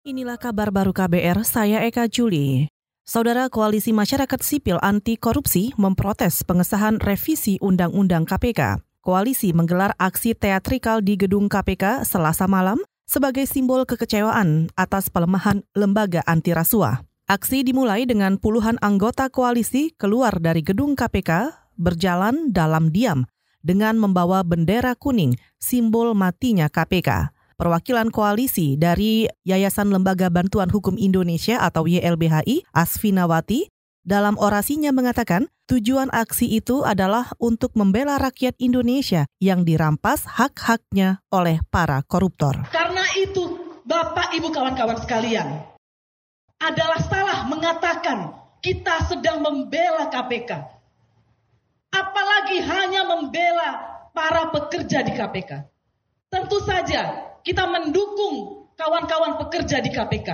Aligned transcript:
Inilah 0.00 0.40
kabar 0.40 0.72
baru 0.72 0.96
KBR, 0.96 1.44
saya 1.44 1.84
Eka 1.84 2.08
Juli. 2.08 2.72
Saudara 3.04 3.52
Koalisi 3.52 3.92
Masyarakat 3.92 4.40
Sipil 4.40 4.80
Anti 4.80 5.20
Korupsi 5.20 5.76
memprotes 5.76 6.40
pengesahan 6.40 6.96
revisi 7.04 7.60
Undang-Undang 7.60 8.24
KPK. 8.24 8.80
Koalisi 9.04 9.52
menggelar 9.52 9.92
aksi 10.00 10.32
teatrikal 10.32 11.04
di 11.04 11.20
gedung 11.20 11.52
KPK 11.52 12.08
Selasa 12.08 12.48
malam 12.48 12.80
sebagai 13.04 13.44
simbol 13.44 13.84
kekecewaan 13.84 14.72
atas 14.72 15.12
pelemahan 15.12 15.68
lembaga 15.76 16.24
anti 16.24 16.56
rasuah. 16.56 17.04
Aksi 17.28 17.60
dimulai 17.60 18.08
dengan 18.08 18.40
puluhan 18.40 18.80
anggota 18.80 19.28
koalisi 19.28 19.92
keluar 20.00 20.40
dari 20.40 20.64
gedung 20.64 20.96
KPK 20.96 21.52
berjalan 21.76 22.48
dalam 22.48 22.88
diam 22.88 23.28
dengan 23.60 24.00
membawa 24.00 24.40
bendera 24.48 24.96
kuning, 24.96 25.36
simbol 25.60 26.16
matinya 26.16 26.72
KPK 26.72 27.36
perwakilan 27.60 28.08
koalisi 28.08 28.80
dari 28.80 29.28
Yayasan 29.44 29.92
Lembaga 29.92 30.32
Bantuan 30.32 30.72
Hukum 30.72 30.96
Indonesia 30.96 31.60
atau 31.60 31.84
YLBHI, 31.84 32.64
Asfinawati, 32.72 33.68
dalam 34.00 34.40
orasinya 34.40 34.96
mengatakan 34.96 35.52
tujuan 35.68 36.08
aksi 36.08 36.48
itu 36.56 36.88
adalah 36.88 37.36
untuk 37.36 37.76
membela 37.76 38.16
rakyat 38.16 38.56
Indonesia 38.56 39.28
yang 39.44 39.68
dirampas 39.68 40.24
hak-haknya 40.24 41.20
oleh 41.28 41.60
para 41.68 42.00
koruptor. 42.08 42.64
Karena 42.72 43.04
itu, 43.20 43.60
Bapak 43.84 44.32
Ibu 44.40 44.48
kawan-kawan 44.48 44.96
sekalian, 45.04 45.68
adalah 46.64 47.00
salah 47.04 47.44
mengatakan 47.44 48.32
kita 48.64 49.04
sedang 49.04 49.44
membela 49.44 50.08
KPK. 50.08 50.80
Apalagi 51.92 52.56
hanya 52.64 53.04
membela 53.04 53.70
para 54.16 54.48
pekerja 54.48 55.04
di 55.04 55.12
KPK. 55.12 55.68
Tentu 56.30 56.62
saja 56.62 57.29
kita 57.40 57.64
mendukung 57.68 58.68
kawan-kawan 58.76 59.40
pekerja 59.46 59.80
di 59.80 59.90
KPK. 59.92 60.28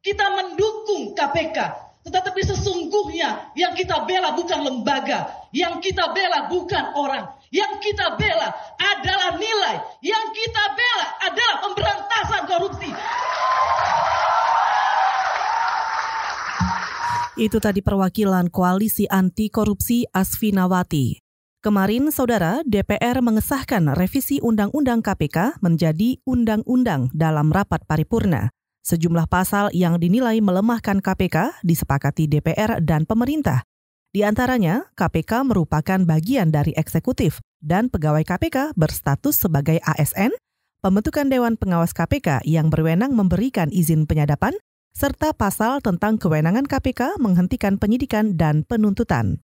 Kita 0.00 0.26
mendukung 0.32 1.12
KPK. 1.12 1.58
Tetapi 2.00 2.40
sesungguhnya 2.40 3.52
yang 3.52 3.76
kita 3.76 4.08
bela 4.08 4.32
bukan 4.32 4.64
lembaga. 4.64 5.28
Yang 5.52 5.92
kita 5.92 6.16
bela 6.16 6.48
bukan 6.48 6.96
orang. 6.96 7.28
Yang 7.52 7.72
kita 7.84 8.16
bela 8.16 8.48
adalah 8.80 9.36
nilai. 9.36 9.76
Yang 10.00 10.26
kita 10.32 10.64
bela 10.72 11.06
adalah 11.28 11.56
pemberantasan 11.60 12.42
korupsi. 12.48 12.90
Itu 17.40 17.56
tadi 17.56 17.80
perwakilan 17.80 18.52
Koalisi 18.52 19.08
Anti 19.08 19.48
Korupsi 19.48 20.04
Asfinawati. 20.08 21.19
Kemarin, 21.60 22.08
Saudara, 22.08 22.64
DPR 22.64 23.20
mengesahkan 23.20 23.92
revisi 23.92 24.40
Undang-Undang 24.40 25.04
KPK 25.04 25.60
menjadi 25.60 26.16
undang-undang 26.24 27.12
dalam 27.12 27.52
rapat 27.52 27.84
paripurna. 27.84 28.48
Sejumlah 28.80 29.28
pasal 29.28 29.68
yang 29.76 30.00
dinilai 30.00 30.40
melemahkan 30.40 31.04
KPK 31.04 31.60
disepakati 31.60 32.32
DPR 32.32 32.80
dan 32.80 33.04
pemerintah. 33.04 33.60
Di 34.08 34.24
antaranya, 34.24 34.88
KPK 34.96 35.44
merupakan 35.44 36.00
bagian 36.00 36.48
dari 36.48 36.72
eksekutif 36.80 37.44
dan 37.60 37.92
pegawai 37.92 38.24
KPK 38.24 38.72
berstatus 38.72 39.44
sebagai 39.44 39.84
ASN, 39.84 40.32
pembentukan 40.80 41.28
Dewan 41.28 41.60
Pengawas 41.60 41.92
KPK 41.92 42.40
yang 42.48 42.72
berwenang 42.72 43.12
memberikan 43.12 43.68
izin 43.68 44.08
penyadapan, 44.08 44.56
serta 44.96 45.36
pasal 45.36 45.84
tentang 45.84 46.16
kewenangan 46.16 46.64
KPK 46.64 47.20
menghentikan 47.20 47.76
penyidikan 47.76 48.40
dan 48.40 48.64
penuntutan. 48.64 49.44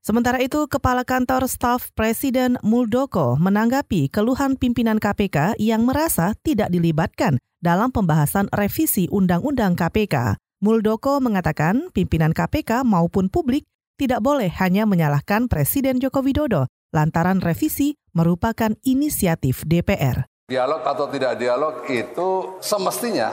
Sementara 0.00 0.40
itu, 0.40 0.64
Kepala 0.64 1.04
Kantor 1.04 1.44
Staf 1.44 1.92
Presiden 1.92 2.56
Muldoko 2.64 3.36
menanggapi 3.36 4.08
keluhan 4.08 4.56
pimpinan 4.56 4.96
KPK 4.96 5.60
yang 5.60 5.84
merasa 5.84 6.32
tidak 6.40 6.72
dilibatkan 6.72 7.36
dalam 7.60 7.92
pembahasan 7.92 8.48
revisi 8.48 9.12
Undang-Undang 9.12 9.76
KPK. 9.76 10.40
Muldoko 10.64 11.20
mengatakan 11.20 11.92
pimpinan 11.92 12.32
KPK 12.32 12.80
maupun 12.80 13.28
publik 13.28 13.68
tidak 14.00 14.24
boleh 14.24 14.48
hanya 14.56 14.88
menyalahkan 14.88 15.52
Presiden 15.52 16.00
Joko 16.00 16.24
Widodo 16.24 16.64
lantaran 16.96 17.44
revisi 17.44 17.92
merupakan 18.16 18.72
inisiatif 18.80 19.68
DPR. 19.68 20.24
Dialog 20.48 20.80
atau 20.80 21.12
tidak 21.12 21.36
dialog 21.36 21.84
itu 21.92 22.56
semestinya 22.64 23.28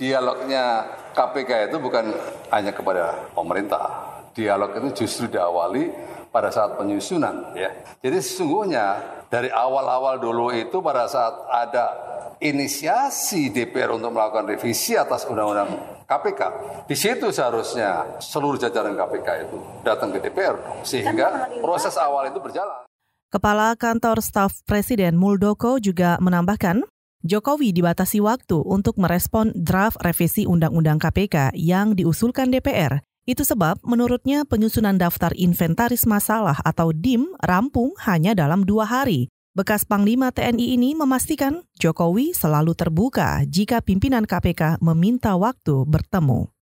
dialognya 0.00 0.84
KPK 1.12 1.68
itu 1.72 1.76
bukan 1.76 2.08
hanya 2.52 2.72
kepada 2.72 3.32
pemerintah, 3.36 4.15
dialog 4.36 4.76
itu 4.76 5.04
justru 5.04 5.32
diawali 5.32 5.88
pada 6.28 6.52
saat 6.52 6.76
penyusunan 6.76 7.56
ya. 7.56 7.72
Jadi 8.04 8.20
sesungguhnya 8.20 9.00
dari 9.32 9.48
awal-awal 9.48 10.20
dulu 10.20 10.52
itu 10.52 10.84
pada 10.84 11.08
saat 11.08 11.32
ada 11.48 11.84
inisiasi 12.36 13.48
DPR 13.48 13.96
untuk 13.96 14.12
melakukan 14.12 14.44
revisi 14.44 14.92
atas 14.92 15.24
undang-undang 15.24 15.72
KPK. 16.04 16.40
Di 16.84 16.92
situ 16.92 17.32
seharusnya 17.32 18.20
seluruh 18.20 18.60
jajaran 18.60 18.92
KPK 18.92 19.48
itu 19.48 19.56
datang 19.80 20.12
ke 20.12 20.20
DPR 20.20 20.84
sehingga 20.84 21.48
proses 21.64 21.96
awal 21.96 22.28
itu 22.28 22.36
berjalan. 22.36 22.84
Kepala 23.32 23.74
Kantor 23.74 24.20
Staf 24.22 24.62
Presiden 24.68 25.16
Muldoko 25.16 25.82
juga 25.82 26.20
menambahkan 26.20 26.84
Jokowi 27.26 27.74
dibatasi 27.74 28.22
waktu 28.22 28.62
untuk 28.62 29.02
merespon 29.02 29.50
draft 29.56 29.98
revisi 29.98 30.46
Undang-Undang 30.46 31.02
KPK 31.02 31.58
yang 31.58 31.98
diusulkan 31.98 32.54
DPR 32.54 33.02
itu 33.26 33.42
sebab 33.42 33.82
menurutnya 33.82 34.46
penyusunan 34.46 34.94
daftar 34.94 35.34
inventaris 35.34 36.06
masalah 36.06 36.56
atau 36.62 36.94
DIM 36.94 37.26
rampung 37.42 37.92
hanya 38.06 38.32
dalam 38.32 38.62
dua 38.62 38.86
hari. 38.86 39.28
Bekas 39.52 39.82
Panglima 39.82 40.30
TNI 40.30 40.78
ini 40.78 40.94
memastikan 40.94 41.66
Jokowi 41.82 42.32
selalu 42.32 42.78
terbuka 42.78 43.42
jika 43.50 43.82
pimpinan 43.82 44.24
KPK 44.24 44.78
meminta 44.78 45.34
waktu 45.34 45.82
bertemu. 45.88 46.52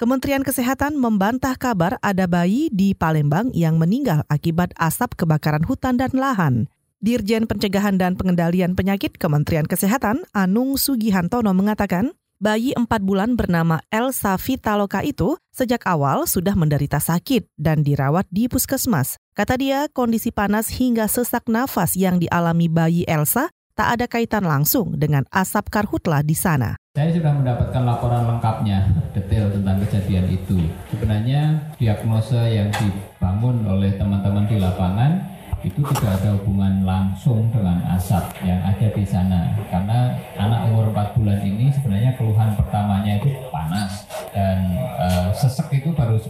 Kementerian 0.00 0.42
Kesehatan 0.42 0.98
membantah 0.98 1.54
kabar 1.54 2.00
ada 2.02 2.26
bayi 2.26 2.72
di 2.72 2.90
Palembang 2.90 3.52
yang 3.54 3.78
meninggal 3.78 4.26
akibat 4.26 4.72
asap 4.80 5.14
kebakaran 5.14 5.62
hutan 5.62 5.94
dan 5.94 6.10
lahan. 6.14 6.66
Dirjen 7.02 7.50
Pencegahan 7.50 7.98
dan 7.98 8.14
Pengendalian 8.14 8.78
Penyakit 8.78 9.18
Kementerian 9.18 9.66
Kesehatan, 9.66 10.22
Anung 10.30 10.78
Sugihantono 10.78 11.50
mengatakan, 11.50 12.14
bayi 12.42 12.74
empat 12.74 13.06
bulan 13.06 13.38
bernama 13.38 13.78
Elsa 13.86 14.34
Vitaloka 14.34 14.98
itu 15.06 15.38
sejak 15.54 15.86
awal 15.86 16.26
sudah 16.26 16.58
menderita 16.58 16.98
sakit 16.98 17.46
dan 17.54 17.86
dirawat 17.86 18.26
di 18.34 18.50
puskesmas. 18.50 19.14
Kata 19.38 19.54
dia, 19.54 19.86
kondisi 19.94 20.34
panas 20.34 20.66
hingga 20.74 21.06
sesak 21.06 21.46
nafas 21.46 21.94
yang 21.94 22.18
dialami 22.18 22.66
bayi 22.66 23.06
Elsa 23.06 23.46
tak 23.78 23.88
ada 23.94 24.06
kaitan 24.10 24.44
langsung 24.44 24.98
dengan 24.98 25.22
asap 25.30 25.70
karhutla 25.70 26.20
di 26.26 26.34
sana. 26.34 26.76
Saya 26.92 27.08
sudah 27.14 27.32
mendapatkan 27.32 27.82
laporan 27.88 28.28
lengkapnya, 28.28 28.84
detail 29.16 29.48
tentang 29.48 29.80
kejadian 29.86 30.28
itu. 30.28 30.60
Sebenarnya 30.92 31.72
diagnosa 31.80 32.44
yang 32.50 32.68
dibangun 32.68 33.64
oleh 33.64 33.96
teman-teman 33.96 34.44
di 34.44 34.60
lapangan 34.60 35.24
itu 35.62 35.78
tidak 35.94 36.20
ada 36.20 36.36
hubungan 36.36 36.82
langsung 36.84 37.48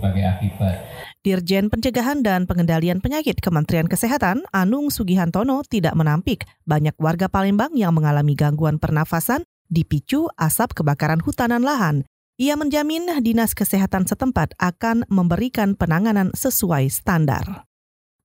sebagai 0.02 0.26
akibat. 0.26 0.82
Dirjen 1.22 1.70
Pencegahan 1.70 2.26
dan 2.26 2.50
Pengendalian 2.50 2.98
Penyakit 2.98 3.38
Kementerian 3.38 3.86
Kesehatan 3.86 4.42
Anung 4.50 4.90
Sugihantono 4.90 5.62
tidak 5.62 5.94
menampik 5.94 6.42
banyak 6.66 6.98
warga 6.98 7.30
Palembang 7.30 7.70
yang 7.78 7.94
mengalami 7.94 8.34
gangguan 8.34 8.82
pernafasan 8.82 9.46
dipicu 9.70 10.26
asap 10.34 10.82
kebakaran 10.82 11.22
hutanan 11.22 11.62
lahan. 11.62 12.02
Ia 12.42 12.58
menjamin 12.58 13.22
Dinas 13.22 13.54
Kesehatan 13.54 14.10
setempat 14.10 14.58
akan 14.58 15.06
memberikan 15.06 15.78
penanganan 15.78 16.34
sesuai 16.34 16.90
standar. 16.90 17.62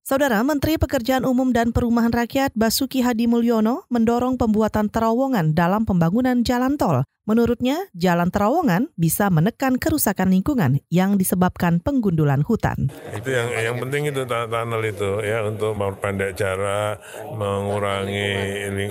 Saudara 0.01 0.39
Menteri 0.41 0.79
Pekerjaan 0.79 1.27
Umum 1.27 1.51
dan 1.51 1.75
Perumahan 1.75 2.09
Rakyat 2.09 2.55
Basuki 2.57 3.03
Hadi 3.03 3.27
Mulyono 3.27 3.85
mendorong 3.91 4.39
pembuatan 4.39 4.87
terowongan 4.87 5.53
dalam 5.53 5.83
pembangunan 5.83 6.41
jalan 6.41 6.79
tol. 6.79 7.03
Menurutnya, 7.27 7.91
jalan 7.91 8.31
terowongan 8.31 8.87
bisa 8.96 9.28
menekan 9.28 9.75
kerusakan 9.75 10.31
lingkungan 10.31 10.79
yang 10.87 11.19
disebabkan 11.19 11.84
penggundulan 11.84 12.40
hutan. 12.40 12.87
Itu 13.11 13.35
yang 13.35 13.52
yang 13.52 13.75
penting 13.84 14.07
itu 14.07 14.23
tunnel 14.23 14.79
itu 14.87 15.19
ya 15.28 15.43
untuk 15.43 15.75
memperpendek 15.75 16.40
jarak, 16.40 17.03
mengurangi 17.35 18.31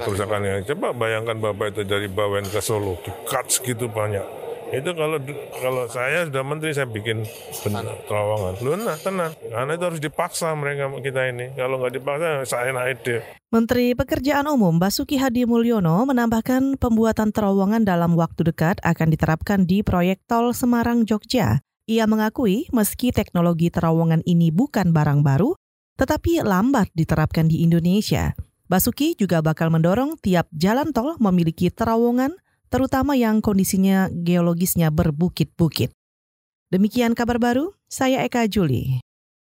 kerusakan 0.05 0.45
yang. 0.45 0.61
Coba 0.69 0.93
bayangkan 0.93 1.41
Bapak 1.41 1.73
itu 1.73 1.89
dari 1.89 2.13
Bawen 2.13 2.45
ke 2.45 2.61
Solo, 2.61 3.01
dekat 3.01 3.49
segitu 3.49 3.89
banyak 3.89 4.46
itu 4.75 4.91
kalau 4.95 5.19
kalau 5.63 5.85
saya 5.87 6.27
sudah 6.27 6.43
menteri 6.43 6.75
saya 6.75 6.91
bikin 6.91 7.23
terowongan. 8.07 8.55
Lu 8.63 8.75
nah 8.79 8.99
tenang. 8.99 9.33
Karena 9.39 9.73
itu 9.75 9.85
harus 9.87 10.01
dipaksa 10.03 10.51
mereka 10.59 10.91
kita 10.99 11.31
ini. 11.31 11.55
Kalau 11.55 11.79
nggak 11.79 11.95
dipaksa 11.99 12.29
saya 12.47 12.75
naik 12.75 13.03
deh 13.07 13.23
Menteri 13.55 13.95
Pekerjaan 13.95 14.51
Umum 14.51 14.83
Basuki 14.83 15.23
Hadi 15.23 15.47
Mulyono 15.47 16.03
menambahkan 16.03 16.83
pembuatan 16.83 17.31
terowongan 17.31 17.87
dalam 17.87 18.19
waktu 18.19 18.43
dekat 18.43 18.83
akan 18.83 19.15
diterapkan 19.15 19.63
di 19.65 19.87
proyek 19.87 20.19
tol 20.27 20.51
Semarang 20.51 21.07
Jogja. 21.07 21.63
Ia 21.87 22.11
mengakui 22.11 22.67
meski 22.75 23.15
teknologi 23.15 23.71
terowongan 23.71 24.27
ini 24.27 24.51
bukan 24.51 24.91
barang 24.91 25.23
baru, 25.23 25.55
tetapi 25.95 26.43
lambat 26.43 26.91
diterapkan 26.99 27.47
di 27.47 27.63
Indonesia. 27.63 28.35
Basuki 28.67 29.15
juga 29.15 29.39
bakal 29.47 29.71
mendorong 29.71 30.19
tiap 30.19 30.51
jalan 30.51 30.91
tol 30.91 31.15
memiliki 31.23 31.71
terowongan 31.71 32.35
terutama 32.69 33.15
yang 33.15 33.39
kondisinya 33.41 34.11
geologisnya 34.11 34.91
berbukit-bukit. 34.91 35.95
Demikian 36.73 37.15
kabar 37.15 37.39
baru, 37.39 37.71
saya 37.87 38.27
Eka 38.27 38.51
Juli. 38.51 39.06